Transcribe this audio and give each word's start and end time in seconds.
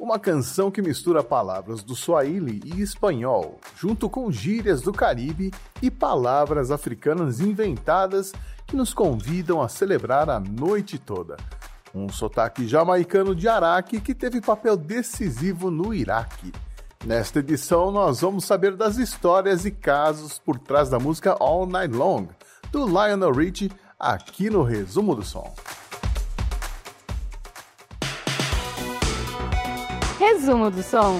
uma 0.00 0.18
canção 0.18 0.70
que 0.70 0.80
mistura 0.80 1.22
palavras 1.22 1.82
do 1.82 1.94
Swahili 1.94 2.62
e 2.64 2.80
espanhol, 2.80 3.60
junto 3.76 4.08
com 4.08 4.32
gírias 4.32 4.80
do 4.80 4.94
Caribe 4.94 5.52
e 5.82 5.90
palavras 5.90 6.70
africanas 6.70 7.38
inventadas 7.38 8.32
que 8.66 8.74
nos 8.74 8.94
convidam 8.94 9.60
a 9.60 9.68
celebrar 9.68 10.30
a 10.30 10.40
noite 10.40 10.98
toda. 10.98 11.36
Um 11.94 12.08
sotaque 12.08 12.66
jamaicano 12.66 13.34
de 13.34 13.46
Araque 13.46 14.00
que 14.00 14.14
teve 14.14 14.40
papel 14.40 14.74
decisivo 14.74 15.70
no 15.70 15.92
Iraque. 15.92 16.50
Nesta 17.04 17.40
edição, 17.40 17.90
nós 17.90 18.22
vamos 18.22 18.46
saber 18.46 18.76
das 18.76 18.96
histórias 18.96 19.66
e 19.66 19.70
casos 19.70 20.38
por 20.38 20.58
trás 20.58 20.88
da 20.88 20.98
música 20.98 21.36
All 21.38 21.66
Night 21.66 21.94
Long, 21.94 22.28
do 22.72 22.86
Lionel 22.86 23.32
Richie, 23.32 23.70
aqui 23.98 24.48
no 24.48 24.62
Resumo 24.62 25.14
do 25.14 25.22
Som. 25.22 25.52
Resumo 30.32 30.70
do 30.70 30.80
Som. 30.80 31.18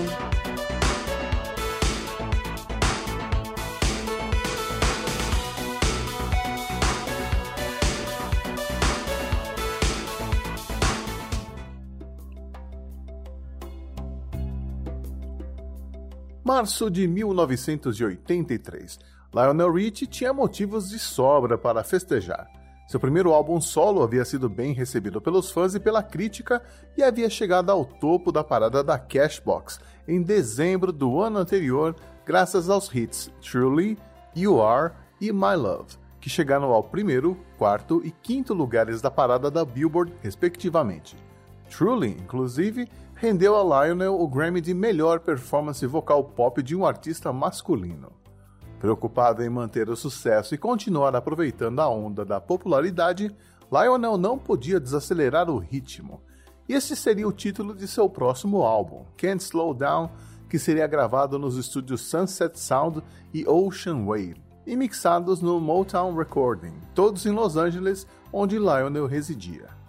Março 16.44 16.88
de 16.88 17.08
1983. 17.08 19.00
Lionel 19.34 19.72
Richie 19.72 20.06
tinha 20.06 20.32
motivos 20.32 20.88
de 20.88 21.00
sobra 21.00 21.58
para 21.58 21.82
festejar. 21.82 22.59
Seu 22.90 22.98
primeiro 22.98 23.32
álbum 23.32 23.60
solo 23.60 24.02
havia 24.02 24.24
sido 24.24 24.48
bem 24.48 24.72
recebido 24.72 25.20
pelos 25.20 25.48
fãs 25.48 25.76
e 25.76 25.78
pela 25.78 26.02
crítica 26.02 26.60
e 26.96 27.04
havia 27.04 27.30
chegado 27.30 27.70
ao 27.70 27.84
topo 27.84 28.32
da 28.32 28.42
parada 28.42 28.82
da 28.82 28.98
Cashbox 28.98 29.78
em 30.08 30.20
dezembro 30.20 30.90
do 30.90 31.20
ano 31.20 31.38
anterior, 31.38 31.94
graças 32.26 32.68
aos 32.68 32.92
hits 32.92 33.30
Truly, 33.40 33.96
You 34.34 34.60
Are 34.60 34.92
e 35.20 35.32
My 35.32 35.54
Love, 35.54 35.96
que 36.20 36.28
chegaram 36.28 36.72
ao 36.72 36.82
primeiro, 36.82 37.38
quarto 37.56 38.02
e 38.04 38.10
quinto 38.10 38.52
lugares 38.52 39.00
da 39.00 39.08
parada 39.08 39.52
da 39.52 39.64
Billboard, 39.64 40.12
respectivamente. 40.20 41.16
Truly, 41.68 42.08
inclusive, 42.20 42.88
rendeu 43.14 43.54
a 43.54 43.86
Lionel 43.86 44.20
o 44.20 44.26
Grammy 44.26 44.60
de 44.60 44.74
melhor 44.74 45.20
performance 45.20 45.86
vocal 45.86 46.24
pop 46.24 46.60
de 46.60 46.74
um 46.74 46.84
artista 46.84 47.32
masculino. 47.32 48.19
Preocupado 48.80 49.44
em 49.44 49.50
manter 49.50 49.90
o 49.90 49.96
sucesso 49.96 50.54
e 50.54 50.58
continuar 50.58 51.14
aproveitando 51.14 51.80
a 51.80 51.88
onda 51.90 52.24
da 52.24 52.40
popularidade, 52.40 53.30
Lionel 53.70 54.16
não 54.16 54.38
podia 54.38 54.80
desacelerar 54.80 55.50
o 55.50 55.58
ritmo. 55.58 56.22
Esse 56.66 56.96
seria 56.96 57.28
o 57.28 57.32
título 57.32 57.74
de 57.74 57.86
seu 57.86 58.08
próximo 58.08 58.62
álbum, 58.62 59.04
Can't 59.18 59.42
Slow 59.44 59.74
Down, 59.74 60.08
que 60.48 60.58
seria 60.58 60.86
gravado 60.86 61.38
nos 61.38 61.58
estúdios 61.58 62.00
Sunset 62.00 62.58
Sound 62.58 63.02
e 63.34 63.46
Ocean 63.46 64.06
Wave, 64.06 64.42
e 64.66 64.74
mixados 64.74 65.42
no 65.42 65.60
Motown 65.60 66.16
Recording, 66.16 66.72
todos 66.94 67.26
em 67.26 67.32
Los 67.32 67.58
Angeles, 67.58 68.06
onde 68.32 68.56
Lionel 68.58 69.06
residia. 69.06 69.79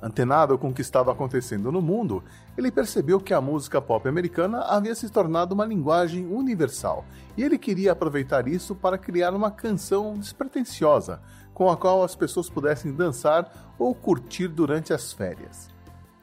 Antenado 0.00 0.56
com 0.56 0.68
o 0.68 0.72
que 0.72 0.80
estava 0.80 1.10
acontecendo 1.10 1.72
no 1.72 1.82
mundo, 1.82 2.22
ele 2.56 2.70
percebeu 2.70 3.18
que 3.18 3.34
a 3.34 3.40
música 3.40 3.80
pop 3.80 4.08
americana 4.08 4.60
havia 4.60 4.94
se 4.94 5.10
tornado 5.10 5.54
uma 5.54 5.64
linguagem 5.64 6.24
universal 6.26 7.04
e 7.36 7.42
ele 7.42 7.58
queria 7.58 7.92
aproveitar 7.92 8.46
isso 8.46 8.76
para 8.76 8.96
criar 8.96 9.34
uma 9.34 9.50
canção 9.50 10.16
despretensiosa 10.16 11.20
com 11.52 11.68
a 11.68 11.76
qual 11.76 12.04
as 12.04 12.14
pessoas 12.14 12.48
pudessem 12.48 12.92
dançar 12.92 13.74
ou 13.76 13.92
curtir 13.92 14.46
durante 14.46 14.92
as 14.92 15.12
férias. 15.12 15.68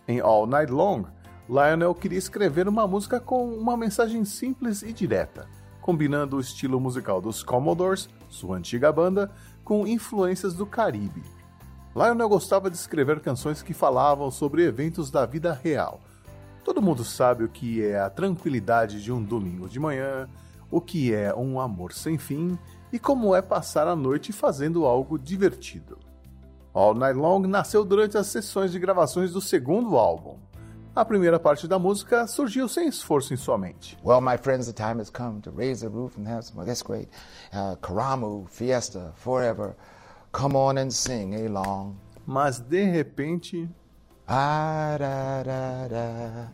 Em 0.08 0.22
All 0.22 0.48
Night 0.48 0.72
Long, 0.72 1.04
Lionel 1.50 1.94
queria 1.94 2.18
escrever 2.18 2.70
uma 2.70 2.88
música 2.88 3.20
com 3.20 3.54
uma 3.54 3.76
mensagem 3.76 4.24
simples 4.24 4.84
e 4.84 4.94
direta, 4.94 5.50
combinando 5.82 6.38
o 6.38 6.40
estilo 6.40 6.80
musical 6.80 7.20
dos 7.20 7.44
Commodores, 7.44 8.08
sua 8.30 8.56
antiga 8.56 8.90
banda, 8.94 9.30
com 9.66 9.86
influências 9.86 10.54
do 10.54 10.66
Caribe. 10.66 11.35
Lionel 11.96 12.28
gostava 12.28 12.70
de 12.70 12.76
escrever 12.76 13.22
canções 13.22 13.62
que 13.62 13.74
falavam 13.74 14.30
sobre 14.30 14.66
eventos 14.66 15.10
da 15.10 15.26
vida 15.26 15.54
real. 15.54 16.02
Todo 16.62 16.82
mundo 16.82 17.06
sabe 17.06 17.46
o 17.46 17.48
que 17.48 17.86
é 17.86 17.98
a 17.98 18.10
tranquilidade 18.10 19.02
de 19.02 19.14
um 19.14 19.24
domingo 19.24 19.70
de 19.70 19.80
manhã, 19.80 20.28
o 20.70 20.82
que 20.82 21.14
é 21.14 21.34
um 21.34 21.58
amor 21.58 21.94
sem 21.94 22.18
fim 22.18 22.60
e 22.92 23.00
como 23.00 23.34
é 23.34 23.42
passar 23.42 23.88
a 23.88 23.96
noite 23.96 24.34
fazendo 24.34 24.86
algo 24.86 25.18
divertido. 25.18 25.98
All 26.74 26.94
Night 26.94 27.18
Long 27.18 27.48
nasceu 27.48 27.86
durante 27.86 28.18
as 28.18 28.28
sessões 28.28 28.74
de 28.74 28.80
gravações 28.80 29.32
do 29.32 29.40
segundo 29.40 29.96
álbum. 29.96 30.38
A 30.94 31.06
primeira 31.06 31.40
parte 31.40 31.66
da 31.66 31.80
música 31.80 32.28
surgiu 32.28 32.68
sem 32.68 32.90
esforço 32.90 33.34
em 33.34 33.38
sua 33.38 33.58
mente. 33.58 33.98
Well, 34.04 34.20
my 34.20 34.38
friends, 34.38 34.68
the 34.68 34.74
time 34.74 35.00
has 35.00 35.10
come 35.10 35.40
to 35.42 35.52
raise 35.52 35.80
the 35.80 35.88
roof 35.88 36.20
and 36.20 36.28
have 36.28 36.44
some. 36.44 36.66
That's 36.66 36.82
great. 36.82 37.10
Uh, 37.54 37.78
Karamu, 37.78 38.48
Fiesta, 38.50 39.14
Forever. 39.16 39.78
Come 40.38 40.58
on 40.58 40.78
and 40.78 40.92
sing 40.92 41.34
along. 41.34 41.96
Mas 42.28 42.60
de 42.60 42.84
repente. 42.84 43.70
Ah, 44.28 44.98
da, 45.00 45.44
da, 45.44 45.88
da. 45.88 46.48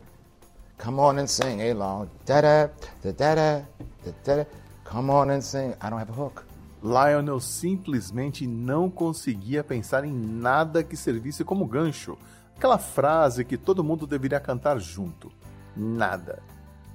Come 0.78 1.00
on 1.00 1.18
and 1.18 1.26
sing 1.26 1.60
along. 1.68 2.10
Da 2.24 2.42
da 2.42 2.70
da 3.02 3.12
da 3.12 3.36
da 3.36 3.66
da 4.06 4.36
da. 4.36 4.46
Come 4.84 5.10
on 5.10 5.32
and 5.32 5.42
sing. 5.42 5.74
I 5.82 5.90
don't 5.90 6.00
have 6.00 6.12
a 6.12 6.14
hook. 6.14 6.44
Lionel 6.84 7.40
simplesmente 7.40 8.46
não 8.46 8.88
conseguia 8.88 9.64
pensar 9.64 10.06
em 10.06 10.14
nada 10.14 10.84
que 10.84 10.96
servisse 10.96 11.44
como 11.44 11.66
gancho. 11.66 12.16
Aquela 12.56 12.78
frase 12.78 13.44
que 13.44 13.58
todo 13.58 13.84
mundo 13.84 14.06
deveria 14.06 14.40
cantar 14.40 14.80
junto. 14.80 15.32
Nada. 15.76 16.44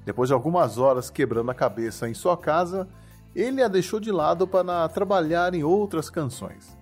Depois 0.05 0.29
de 0.29 0.35
algumas 0.35 0.79
horas 0.79 1.11
quebrando 1.11 1.51
a 1.51 1.55
cabeça 1.55 2.09
em 2.09 2.15
sua 2.15 2.37
casa, 2.37 2.87
ele 3.35 3.61
a 3.61 3.67
deixou 3.67 3.99
de 3.99 4.13
lado 4.13 4.47
para 4.47 4.89
trabalhar 4.89 5.53
em 5.53 5.65
outras 5.65 6.09
canções. 6.09 6.76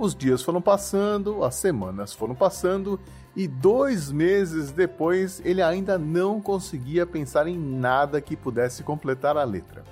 Os 0.00 0.14
dias 0.14 0.40
foram 0.40 0.62
passando, 0.62 1.44
as 1.44 1.56
semanas 1.56 2.14
foram 2.14 2.34
passando, 2.34 2.98
e 3.36 3.46
dois 3.46 4.10
meses 4.10 4.72
depois 4.72 5.42
ele 5.44 5.60
ainda 5.60 5.98
não 5.98 6.40
conseguia 6.40 7.04
pensar 7.04 7.46
em 7.46 7.58
nada 7.58 8.18
que 8.18 8.34
pudesse 8.34 8.82
completar 8.82 9.36
a 9.36 9.44
letra. 9.44 9.84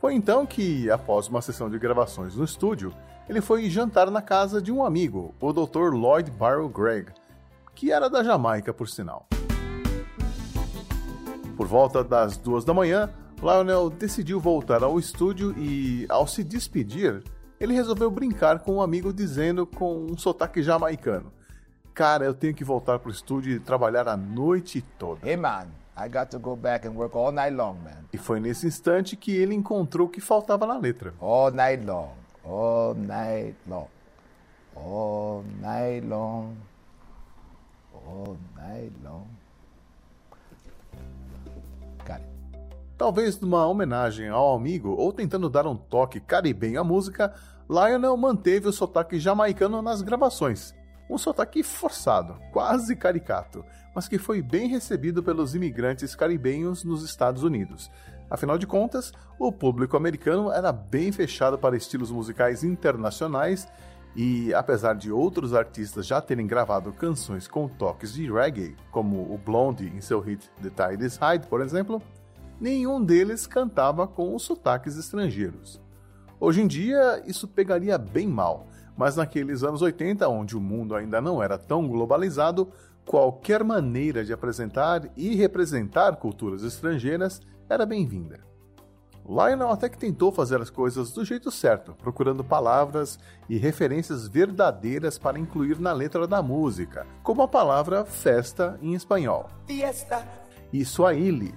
Foi 0.00 0.14
então 0.14 0.44
que, 0.44 0.90
após 0.90 1.28
uma 1.28 1.40
sessão 1.40 1.70
de 1.70 1.78
gravações 1.78 2.34
no 2.34 2.42
estúdio, 2.42 2.92
ele 3.28 3.40
foi 3.40 3.70
jantar 3.70 4.10
na 4.10 4.20
casa 4.20 4.60
de 4.60 4.72
um 4.72 4.84
amigo, 4.84 5.32
o 5.40 5.52
Dr. 5.52 5.94
Lloyd 5.94 6.28
Barrow 6.32 6.68
Gregg, 6.68 7.12
que 7.72 7.92
era 7.92 8.10
da 8.10 8.24
Jamaica, 8.24 8.74
por 8.74 8.88
sinal. 8.88 9.28
Por 11.56 11.68
volta 11.68 12.02
das 12.02 12.36
duas 12.36 12.64
da 12.64 12.74
manhã, 12.74 13.08
Lionel 13.40 13.90
decidiu 13.90 14.40
voltar 14.40 14.82
ao 14.82 14.98
estúdio 14.98 15.54
e, 15.56 16.04
ao 16.08 16.26
se 16.26 16.42
despedir, 16.42 17.22
ele 17.60 17.74
resolveu 17.74 18.10
brincar 18.10 18.60
com 18.60 18.76
um 18.76 18.82
amigo 18.82 19.12
dizendo 19.12 19.66
com 19.66 20.06
um 20.10 20.16
sotaque 20.16 20.62
jamaicano: 20.62 21.30
Cara, 21.92 22.24
eu 22.24 22.32
tenho 22.32 22.54
que 22.54 22.64
voltar 22.64 22.98
pro 22.98 23.10
estúdio 23.10 23.54
e 23.54 23.60
trabalhar 23.60 24.08
a 24.08 24.16
noite 24.16 24.80
toda. 24.98 25.28
Hey 25.28 25.36
man, 25.36 25.66
I 25.94 26.08
got 26.08 26.30
to 26.30 26.38
go 26.38 26.56
back 26.56 26.88
and 26.88 26.92
work 26.92 27.14
all 27.14 27.30
night 27.30 27.54
long, 27.54 27.74
man. 27.84 28.06
E 28.12 28.16
foi 28.16 28.40
nesse 28.40 28.66
instante 28.66 29.14
que 29.14 29.36
ele 29.36 29.54
encontrou 29.54 30.06
o 30.06 30.10
que 30.10 30.22
faltava 30.22 30.66
na 30.66 30.78
letra. 30.78 31.12
All 31.20 31.50
night 31.52 31.84
long, 31.84 32.12
all 32.42 32.94
night 32.94 33.54
long, 33.68 33.88
all 34.74 35.44
night 35.60 36.06
long, 36.06 36.54
all 37.92 38.38
night 38.56 38.92
long. 39.04 39.26
Talvez 43.00 43.40
numa 43.40 43.66
homenagem 43.66 44.28
ao 44.28 44.54
amigo 44.54 44.90
ou 44.90 45.10
tentando 45.10 45.48
dar 45.48 45.66
um 45.66 45.74
toque 45.74 46.20
caribenho 46.20 46.82
à 46.82 46.84
música, 46.84 47.32
Lionel 47.66 48.14
manteve 48.14 48.68
o 48.68 48.72
sotaque 48.74 49.18
jamaicano 49.18 49.80
nas 49.80 50.02
gravações. 50.02 50.74
Um 51.08 51.16
sotaque 51.16 51.62
forçado, 51.62 52.36
quase 52.52 52.94
caricato, 52.94 53.64
mas 53.94 54.06
que 54.06 54.18
foi 54.18 54.42
bem 54.42 54.68
recebido 54.68 55.22
pelos 55.22 55.54
imigrantes 55.54 56.14
caribenhos 56.14 56.84
nos 56.84 57.02
Estados 57.02 57.42
Unidos. 57.42 57.90
Afinal 58.28 58.58
de 58.58 58.66
contas, 58.66 59.14
o 59.38 59.50
público 59.50 59.96
americano 59.96 60.52
era 60.52 60.70
bem 60.70 61.10
fechado 61.10 61.56
para 61.56 61.78
estilos 61.78 62.10
musicais 62.10 62.62
internacionais 62.62 63.66
e, 64.14 64.52
apesar 64.52 64.94
de 64.94 65.10
outros 65.10 65.54
artistas 65.54 66.06
já 66.06 66.20
terem 66.20 66.46
gravado 66.46 66.92
canções 66.92 67.48
com 67.48 67.66
toques 67.66 68.12
de 68.12 68.30
reggae, 68.30 68.76
como 68.90 69.22
o 69.32 69.38
Blondie 69.38 69.88
em 69.88 70.02
seu 70.02 70.20
hit 70.20 70.50
The 70.60 70.68
Tide 70.68 71.06
is 71.06 71.16
High, 71.16 71.46
por 71.48 71.62
exemplo, 71.62 72.02
nenhum 72.60 73.02
deles 73.02 73.46
cantava 73.46 74.06
com 74.06 74.34
os 74.34 74.42
sotaques 74.42 74.96
estrangeiros. 74.96 75.80
Hoje 76.38 76.60
em 76.62 76.66
dia, 76.66 77.22
isso 77.26 77.48
pegaria 77.48 77.96
bem 77.98 78.26
mal, 78.26 78.66
mas 78.96 79.16
naqueles 79.16 79.62
anos 79.62 79.82
80, 79.82 80.28
onde 80.28 80.56
o 80.56 80.60
mundo 80.60 80.94
ainda 80.94 81.20
não 81.20 81.42
era 81.42 81.56
tão 81.56 81.88
globalizado, 81.88 82.70
qualquer 83.04 83.64
maneira 83.64 84.24
de 84.24 84.32
apresentar 84.32 85.10
e 85.16 85.34
representar 85.34 86.16
culturas 86.16 86.62
estrangeiras 86.62 87.40
era 87.68 87.86
bem-vinda. 87.86 88.50
Lionel 89.26 89.70
até 89.70 89.88
que 89.88 89.98
tentou 89.98 90.32
fazer 90.32 90.60
as 90.60 90.70
coisas 90.70 91.12
do 91.12 91.24
jeito 91.24 91.50
certo, 91.50 91.94
procurando 91.94 92.42
palavras 92.42 93.18
e 93.48 93.56
referências 93.58 94.26
verdadeiras 94.26 95.18
para 95.18 95.38
incluir 95.38 95.78
na 95.78 95.92
letra 95.92 96.26
da 96.26 96.42
música, 96.42 97.06
como 97.22 97.42
a 97.42 97.48
palavra 97.48 98.04
festa 98.04 98.78
em 98.82 98.94
espanhol. 98.94 99.48
Fiesta 99.66 100.26
e 100.72 100.84
Swahili, 100.84 101.54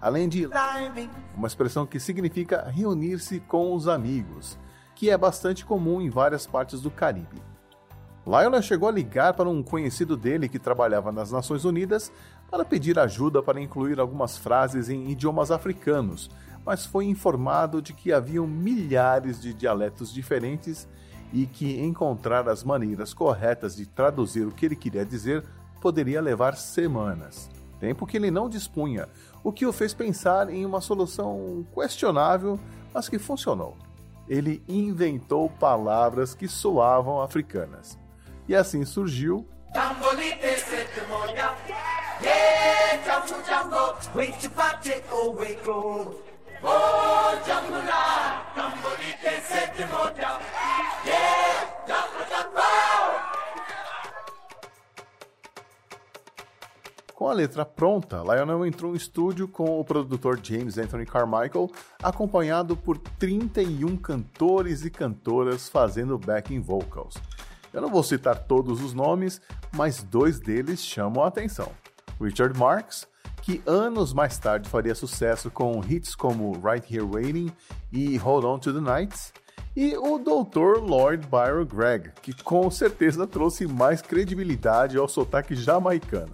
além 0.00 0.28
de 0.28 0.48
uma 1.36 1.46
expressão 1.46 1.86
que 1.86 2.00
significa 2.00 2.68
reunir-se 2.68 3.40
com 3.40 3.74
os 3.74 3.88
amigos, 3.88 4.58
que 4.94 5.10
é 5.10 5.16
bastante 5.16 5.64
comum 5.64 6.00
em 6.00 6.10
várias 6.10 6.46
partes 6.46 6.80
do 6.80 6.90
Caribe. 6.90 7.42
Lionel 8.26 8.62
chegou 8.62 8.88
a 8.88 8.92
ligar 8.92 9.34
para 9.34 9.48
um 9.48 9.62
conhecido 9.62 10.16
dele 10.16 10.48
que 10.48 10.58
trabalhava 10.58 11.12
nas 11.12 11.30
Nações 11.30 11.64
Unidas 11.64 12.10
para 12.50 12.64
pedir 12.64 12.98
ajuda 12.98 13.42
para 13.42 13.60
incluir 13.60 14.00
algumas 14.00 14.38
frases 14.38 14.88
em 14.88 15.10
idiomas 15.10 15.50
africanos, 15.50 16.30
mas 16.64 16.86
foi 16.86 17.04
informado 17.04 17.82
de 17.82 17.92
que 17.92 18.12
haviam 18.12 18.46
milhares 18.46 19.40
de 19.40 19.52
dialetos 19.52 20.12
diferentes 20.12 20.88
e 21.32 21.46
que 21.46 21.80
encontrar 21.80 22.48
as 22.48 22.64
maneiras 22.64 23.12
corretas 23.12 23.76
de 23.76 23.84
traduzir 23.84 24.46
o 24.46 24.52
que 24.52 24.64
ele 24.64 24.76
queria 24.76 25.04
dizer 25.04 25.44
poderia 25.80 26.22
levar 26.22 26.56
semanas, 26.56 27.50
tempo 27.80 28.06
que 28.06 28.16
ele 28.16 28.30
não 28.30 28.48
dispunha, 28.48 29.08
o 29.42 29.52
que 29.52 29.66
o 29.66 29.72
fez 29.72 29.92
pensar 29.92 30.48
em 30.48 30.64
uma 30.64 30.80
solução 30.80 31.66
questionável, 31.74 32.58
mas 32.92 33.08
que 33.08 33.18
funcionou. 33.18 33.76
Ele 34.28 34.62
inventou 34.66 35.50
palavras 35.50 36.34
que 36.34 36.48
soavam 36.48 37.20
africanas. 37.20 37.98
E 38.48 38.54
assim 38.54 38.84
surgiu. 38.84 39.46
Letra 57.34 57.64
pronta, 57.66 58.22
Lionel 58.22 58.64
entrou 58.64 58.92
no 58.92 58.96
estúdio 58.96 59.46
com 59.46 59.78
o 59.78 59.84
produtor 59.84 60.40
James 60.42 60.78
Anthony 60.78 61.04
Carmichael, 61.04 61.70
acompanhado 62.02 62.76
por 62.76 62.96
31 62.96 63.96
cantores 63.96 64.84
e 64.84 64.90
cantoras 64.90 65.68
fazendo 65.68 66.16
backing 66.16 66.60
vocals. 66.60 67.14
Eu 67.72 67.82
não 67.82 67.90
vou 67.90 68.02
citar 68.02 68.38
todos 68.44 68.80
os 68.80 68.94
nomes, 68.94 69.40
mas 69.72 70.02
dois 70.02 70.38
deles 70.38 70.80
chamam 70.80 71.24
a 71.24 71.28
atenção: 71.28 71.70
Richard 72.20 72.58
Marx, 72.58 73.06
que 73.42 73.60
anos 73.66 74.14
mais 74.14 74.38
tarde 74.38 74.68
faria 74.68 74.94
sucesso 74.94 75.50
com 75.50 75.82
hits 75.86 76.14
como 76.14 76.52
Right 76.60 76.86
Here 76.90 77.04
Waiting 77.04 77.52
e 77.92 78.16
Hold 78.16 78.44
On 78.44 78.58
to 78.58 78.72
the 78.72 78.80
Nights, 78.80 79.32
e 79.76 79.96
o 79.96 80.18
Dr. 80.18 80.80
Lloyd 80.80 81.26
Byron 81.26 81.66
Gregg, 81.66 82.12
que 82.22 82.32
com 82.42 82.70
certeza 82.70 83.26
trouxe 83.26 83.66
mais 83.66 84.00
credibilidade 84.00 84.96
ao 84.96 85.08
sotaque 85.08 85.56
jamaicano. 85.56 86.32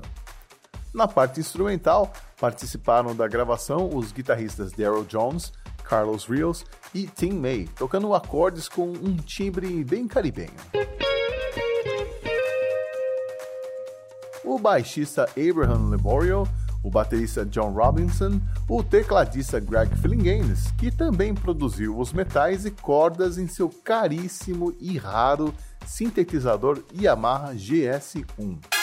Na 0.93 1.07
parte 1.07 1.39
instrumental, 1.39 2.13
participaram 2.41 3.15
da 3.15 3.29
gravação 3.29 3.91
os 3.95 4.11
guitarristas 4.11 4.73
Daryl 4.73 5.05
Jones, 5.05 5.53
Carlos 5.85 6.25
Rios 6.25 6.65
e 6.93 7.07
Tim 7.07 7.33
May, 7.33 7.69
tocando 7.77 8.13
acordes 8.15 8.69
com 8.69 8.89
um 8.89 9.17
timbre 9.17 9.85
bem 9.85 10.09
caribenho. 10.09 10.51
O 14.45 14.59
baixista 14.59 15.29
Abraham 15.37 15.91
Leborio, 15.91 16.45
o 16.83 16.91
baterista 16.91 17.45
John 17.47 17.73
Robinson, 17.73 18.41
o 18.69 18.83
tecladista 18.83 19.61
Greg 19.61 19.95
Fillinganes, 19.97 20.73
que 20.73 20.91
também 20.91 21.35
produziu 21.35 21.97
os 21.97 22.13
metais 22.13 22.65
e 22.65 22.71
cordas 22.71 23.39
em 23.39 23.47
seu 23.47 23.69
caríssimo 23.69 24.75
e 24.81 24.99
raro 24.99 25.55
sintetizador 25.87 26.83
Yamaha 26.93 27.55
GS1. 27.55 28.80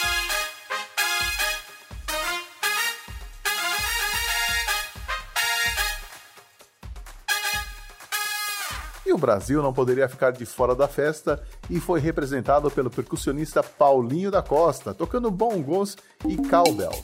O 9.17 9.19
Brasil 9.19 9.63
não 9.63 9.73
poderia 9.73 10.07
ficar 10.07 10.31
de 10.31 10.45
fora 10.45 10.75
da 10.75 10.87
festa 10.87 11.41
e 11.69 11.79
foi 11.79 11.99
representado 11.99 12.69
pelo 12.69 12.89
percussionista 12.89 13.63
Paulinho 13.63 14.29
da 14.29 14.43
Costa, 14.43 14.93
tocando 14.93 15.31
bongos 15.31 15.97
e 16.27 16.37
cowbells. 16.47 17.01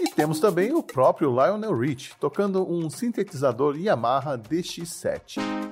E 0.00 0.08
temos 0.16 0.40
também 0.40 0.72
o 0.72 0.82
próprio 0.82 1.30
Lionel 1.30 1.78
Rich, 1.78 2.14
tocando 2.18 2.66
um 2.66 2.88
sintetizador 2.88 3.76
Yamaha 3.76 4.38
DX7. 4.38 5.65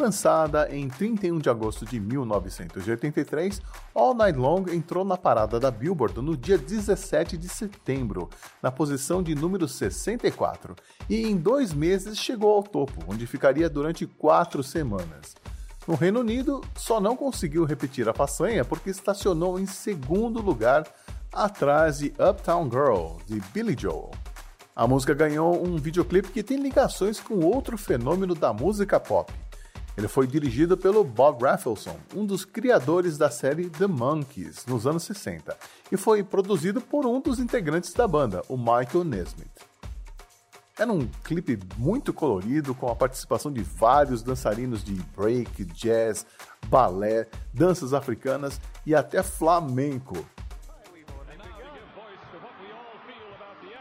Lançada 0.00 0.74
em 0.74 0.88
31 0.88 1.38
de 1.40 1.50
agosto 1.50 1.84
de 1.84 2.00
1983, 2.00 3.60
All 3.94 4.14
Night 4.14 4.38
Long 4.38 4.64
entrou 4.70 5.04
na 5.04 5.18
parada 5.18 5.60
da 5.60 5.70
Billboard 5.70 6.22
no 6.22 6.34
dia 6.34 6.56
17 6.56 7.36
de 7.36 7.50
setembro, 7.50 8.30
na 8.62 8.72
posição 8.72 9.22
de 9.22 9.34
número 9.34 9.68
64, 9.68 10.74
e 11.06 11.26
em 11.26 11.36
dois 11.36 11.74
meses 11.74 12.16
chegou 12.16 12.50
ao 12.50 12.62
topo, 12.62 13.04
onde 13.06 13.26
ficaria 13.26 13.68
durante 13.68 14.06
quatro 14.06 14.62
semanas. 14.62 15.36
No 15.86 15.96
Reino 15.96 16.20
Unido, 16.20 16.62
só 16.74 16.98
não 16.98 17.14
conseguiu 17.14 17.66
repetir 17.66 18.08
a 18.08 18.14
façanha 18.14 18.64
porque 18.64 18.88
estacionou 18.88 19.60
em 19.60 19.66
segundo 19.66 20.40
lugar, 20.40 20.86
atrás 21.30 21.98
de 21.98 22.06
Uptown 22.18 22.70
Girl, 22.70 23.18
de 23.26 23.38
Billy 23.52 23.76
Joel. 23.78 24.10
A 24.74 24.88
música 24.88 25.12
ganhou 25.12 25.62
um 25.62 25.76
videoclipe 25.76 26.30
que 26.30 26.42
tem 26.42 26.56
ligações 26.56 27.20
com 27.20 27.44
outro 27.44 27.76
fenômeno 27.76 28.34
da 28.34 28.50
música 28.50 28.98
pop, 28.98 29.30
ele 29.96 30.08
foi 30.08 30.26
dirigido 30.26 30.76
pelo 30.76 31.04
Bob 31.04 31.44
Rafelson, 31.44 31.96
um 32.14 32.24
dos 32.24 32.44
criadores 32.44 33.18
da 33.18 33.30
série 33.30 33.68
The 33.68 33.86
Monkees, 33.86 34.64
nos 34.66 34.86
anos 34.86 35.02
60, 35.02 35.56
e 35.90 35.96
foi 35.96 36.22
produzido 36.22 36.80
por 36.80 37.06
um 37.06 37.20
dos 37.20 37.38
integrantes 37.38 37.92
da 37.92 38.06
banda, 38.06 38.42
o 38.48 38.56
Michael 38.56 39.04
Nesmith. 39.04 39.70
Era 40.78 40.90
um 40.90 41.06
clipe 41.22 41.58
muito 41.76 42.10
colorido, 42.10 42.74
com 42.74 42.88
a 42.88 42.96
participação 42.96 43.52
de 43.52 43.62
vários 43.62 44.22
dançarinos 44.22 44.82
de 44.82 44.94
break, 45.14 45.64
jazz, 45.66 46.24
balé, 46.68 47.28
danças 47.52 47.92
africanas 47.92 48.58
e 48.86 48.94
até 48.94 49.22
flamenco. 49.22 50.24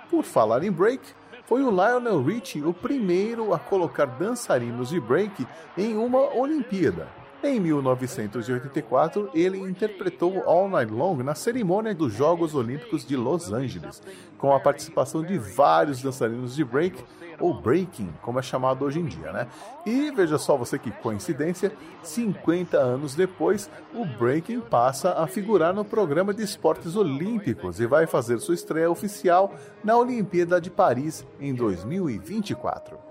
Por 0.09 0.25
falar 0.25 0.63
em 0.63 0.71
break, 0.71 1.01
foi 1.49 1.63
o 1.63 1.71
Lionel 1.71 2.21
Richie 2.21 2.63
o 2.63 2.71
primeiro 2.71 3.55
a 3.55 3.57
colocar 3.57 4.05
dançarinos 4.05 4.89
de 4.89 4.99
break 4.99 5.47
em 5.75 5.97
uma 5.97 6.37
Olimpíada. 6.37 7.07
Em 7.41 7.57
1984, 7.57 9.29
ele 9.33 9.57
interpretou 9.59 10.43
All 10.45 10.67
Night 10.67 10.91
Long 10.91 11.23
na 11.23 11.33
cerimônia 11.33 11.95
dos 11.95 12.13
Jogos 12.13 12.53
Olímpicos 12.53 13.05
de 13.05 13.15
Los 13.15 13.53
Angeles, 13.53 14.01
com 14.37 14.53
a 14.53 14.59
participação 14.59 15.23
de 15.23 15.37
vários 15.37 16.01
dançarinos 16.01 16.53
de 16.53 16.65
break 16.65 17.01
ou 17.39 17.53
breaking, 17.53 18.09
como 18.21 18.39
é 18.39 18.41
chamado 18.41 18.83
hoje 18.83 18.99
em 18.99 19.05
dia, 19.05 19.31
né? 19.31 19.47
E 19.85 20.11
veja 20.11 20.37
só 20.37 20.57
você 20.57 20.77
que 20.77 20.91
coincidência, 20.91 21.71
50 22.03 22.77
anos 22.77 23.15
depois, 23.15 23.69
o 23.93 24.03
breaking 24.03 24.59
passa 24.59 25.13
a 25.13 25.25
figurar 25.25 25.73
no 25.73 25.85
programa 25.85 26.33
de 26.33 26.43
esportes 26.43 26.97
olímpicos 26.97 27.79
e 27.79 27.87
vai 27.87 28.05
fazer 28.05 28.39
sua 28.39 28.55
estreia 28.55 28.91
oficial 28.91 29.53
na 29.81 29.95
Olimpíada 29.97 30.59
de 30.59 30.69
Paris 30.69 31.25
em 31.39 31.55
2024. 31.55 33.08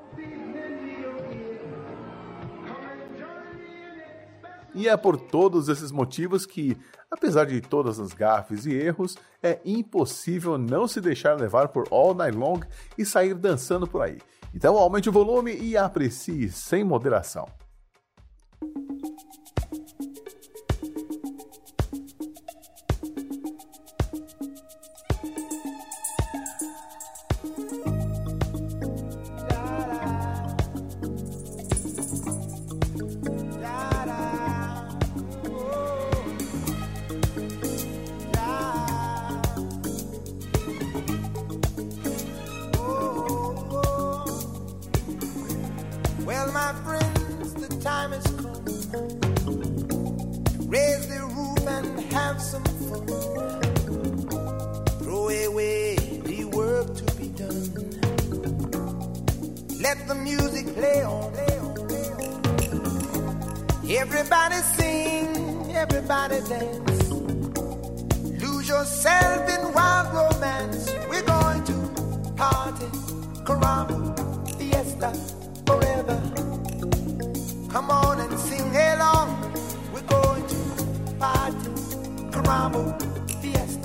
E 4.75 4.88
é 4.88 4.96
por 4.96 5.16
todos 5.16 5.68
esses 5.68 5.90
motivos 5.90 6.44
que, 6.46 6.76
apesar 7.10 7.46
de 7.46 7.60
todas 7.60 7.98
as 7.98 8.12
gafes 8.12 8.66
e 8.66 8.72
erros, 8.72 9.16
é 9.42 9.58
impossível 9.64 10.58
não 10.58 10.87
se 10.87 11.00
deixar 11.00 11.38
levar 11.38 11.68
por 11.68 11.87
All 11.90 12.14
Night 12.14 12.37
Long 12.37 12.60
e 12.96 13.04
sair 13.04 13.34
dançando 13.34 13.87
por 13.87 14.02
aí. 14.02 14.18
Então 14.54 14.76
aumente 14.76 15.08
o 15.08 15.12
volume 15.12 15.54
e 15.54 15.76
aprecie 15.76 16.48
sem 16.50 16.84
moderação. 16.84 17.46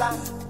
estás 0.03 0.42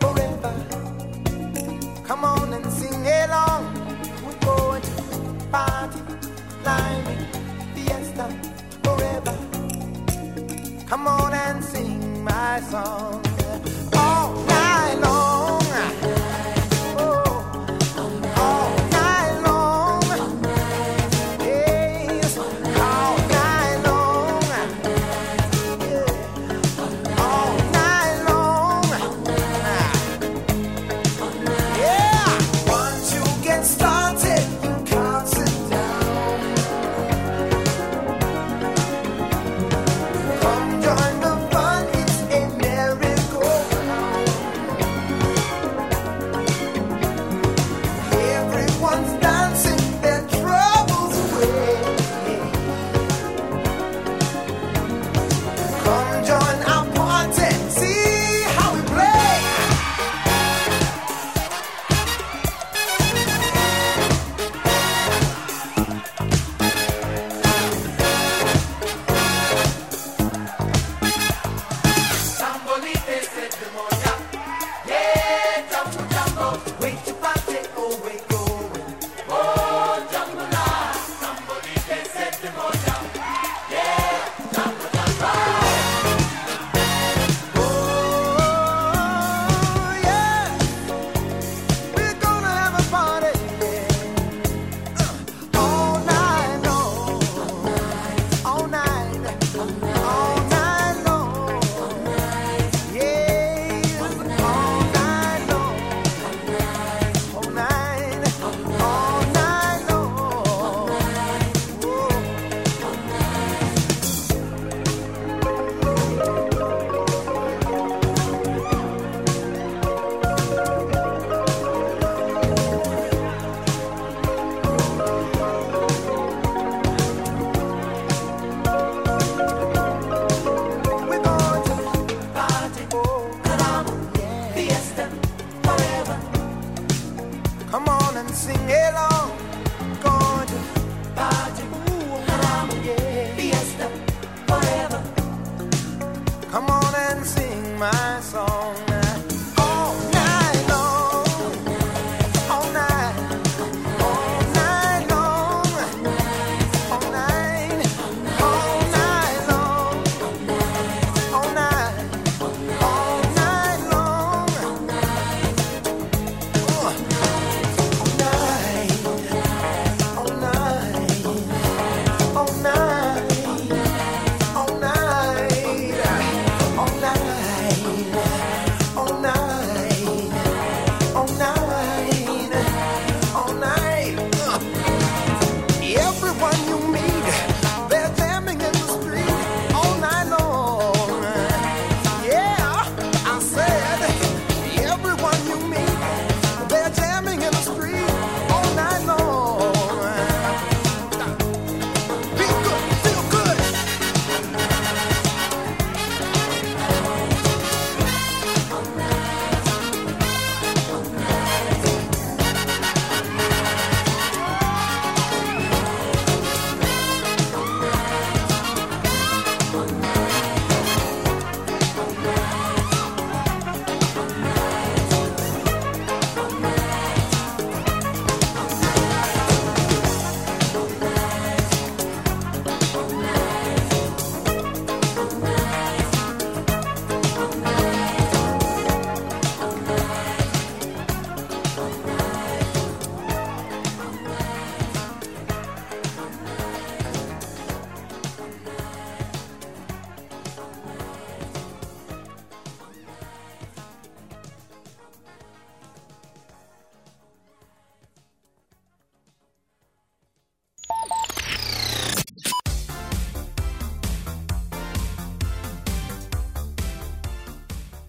forever. 0.00 0.54
Come 2.04 2.24
on 2.24 2.54
and 2.54 2.66
sing 2.72 3.06
along. 3.06 3.64
We're 4.24 4.38
going 4.46 4.82
to 4.82 5.46
party, 5.50 6.00
fiesta 7.74 8.26
forever. 8.82 9.36
Come 10.86 11.06
on 11.06 11.34
and 11.34 11.62
sing 11.62 12.24
my 12.24 12.60
song. 12.60 13.25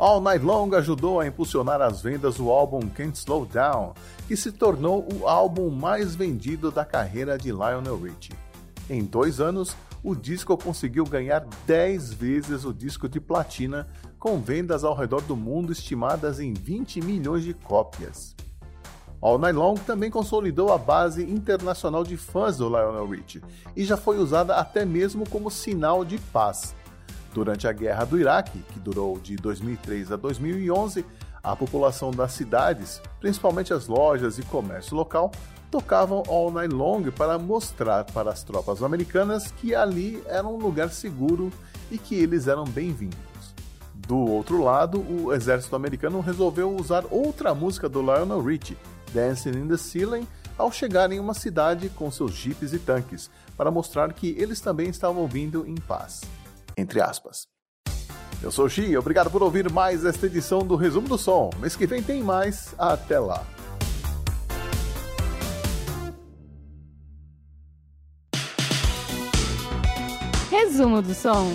All 0.07 0.21
Night 0.21 0.41
Long 0.41 0.73
ajudou 0.73 1.19
a 1.19 1.27
impulsionar 1.27 1.81
as 1.81 2.01
vendas 2.01 2.37
do 2.37 2.49
álbum 2.49 2.79
Can't 2.87 3.17
Slow 3.17 3.45
Down, 3.45 3.93
que 4.25 4.37
se 4.37 4.53
tornou 4.53 5.05
o 5.13 5.27
álbum 5.27 5.69
mais 5.69 6.15
vendido 6.15 6.71
da 6.71 6.85
carreira 6.85 7.37
de 7.37 7.51
Lionel 7.51 7.99
Richie. 8.01 8.31
Em 8.89 9.03
dois 9.03 9.41
anos, 9.41 9.75
o 10.01 10.15
disco 10.15 10.57
conseguiu 10.57 11.03
ganhar 11.03 11.45
10 11.65 12.13
vezes 12.13 12.63
o 12.63 12.73
disco 12.73 13.09
de 13.09 13.19
platina, 13.19 13.85
com 14.17 14.39
vendas 14.39 14.85
ao 14.85 14.95
redor 14.95 15.23
do 15.23 15.35
mundo 15.35 15.73
estimadas 15.73 16.39
em 16.39 16.53
20 16.53 17.01
milhões 17.01 17.43
de 17.43 17.53
cópias. 17.53 18.33
All 19.21 19.37
Night 19.37 19.57
Long 19.57 19.75
também 19.75 20.09
consolidou 20.09 20.71
a 20.71 20.77
base 20.77 21.21
internacional 21.21 22.05
de 22.05 22.15
fãs 22.15 22.55
do 22.55 22.69
Lionel 22.69 23.09
Richie 23.09 23.43
e 23.75 23.83
já 23.83 23.97
foi 23.97 24.19
usada 24.19 24.55
até 24.55 24.85
mesmo 24.85 25.29
como 25.29 25.51
sinal 25.51 26.05
de 26.05 26.17
paz. 26.17 26.76
Durante 27.37 27.67
a 27.67 27.71
Guerra 27.71 28.03
do 28.03 28.19
Iraque, 28.19 28.63
que 28.73 28.79
durou 28.79 29.19
de 29.19 29.35
2003 29.35 30.11
a 30.11 30.15
2011, 30.15 31.05
a 31.43 31.55
população 31.55 32.09
das 32.09 32.31
cidades, 32.31 32.99
principalmente 33.19 33.71
as 33.71 33.85
lojas 33.85 34.39
e 34.39 34.41
comércio 34.41 34.97
local, 34.97 35.29
tocavam 35.69 36.23
All 36.27 36.49
Night 36.49 36.73
Long 36.73 37.03
para 37.11 37.37
mostrar 37.37 38.05
para 38.05 38.31
as 38.31 38.41
tropas 38.41 38.81
americanas 38.81 39.51
que 39.51 39.75
ali 39.75 40.19
era 40.25 40.47
um 40.47 40.57
lugar 40.57 40.89
seguro 40.89 41.51
e 41.91 41.99
que 41.99 42.15
eles 42.15 42.47
eram 42.47 42.63
bem-vindos. 42.63 43.19
Do 43.93 44.17
outro 44.17 44.63
lado, 44.63 44.99
o 44.99 45.31
exército 45.31 45.75
americano 45.75 46.21
resolveu 46.21 46.75
usar 46.75 47.05
outra 47.11 47.53
música 47.53 47.87
do 47.87 48.01
Lionel 48.01 48.41
Richie, 48.41 48.79
Dancing 49.13 49.51
in 49.51 49.67
the 49.67 49.77
Ceiling, 49.77 50.27
ao 50.57 50.71
chegar 50.71 51.11
em 51.11 51.19
uma 51.19 51.35
cidade 51.35 51.87
com 51.89 52.09
seus 52.09 52.31
jipes 52.31 52.73
e 52.73 52.79
tanques, 52.79 53.29
para 53.55 53.69
mostrar 53.69 54.11
que 54.11 54.35
eles 54.39 54.59
também 54.59 54.89
estavam 54.89 55.27
vindo 55.27 55.67
em 55.67 55.75
paz. 55.75 56.21
Entre 56.77 57.01
aspas. 57.01 57.47
Eu 58.41 58.51
sou 58.51 58.65
o 58.65 58.69
Xi, 58.69 58.95
obrigado 58.95 59.31
por 59.31 59.41
ouvir 59.41 59.71
mais 59.71 60.05
esta 60.05 60.27
edição 60.27 60.59
do 60.59 60.75
Resumo 60.75 61.07
do 61.07 61.17
Som. 61.17 61.49
Mês 61.59 61.75
que 61.75 61.87
vem 61.87 62.03
tem 62.03 62.21
mais, 62.21 62.75
até 62.77 63.19
lá. 63.19 63.43
Resumo 70.51 71.01
do 71.01 71.13
som. 71.13 71.47